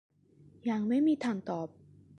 [0.69, 1.67] ยังไม่ทันตอบ